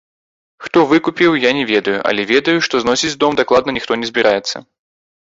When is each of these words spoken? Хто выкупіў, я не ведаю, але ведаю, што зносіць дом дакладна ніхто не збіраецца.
Хто 0.67 0.79
выкупіў, 0.91 1.35
я 1.43 1.51
не 1.57 1.65
ведаю, 1.71 1.99
але 2.11 2.21
ведаю, 2.31 2.55
што 2.67 2.75
зносіць 2.85 3.11
дом 3.25 3.37
дакладна 3.41 3.75
ніхто 3.77 3.99
не 4.05 4.09
збіраецца. 4.11 4.57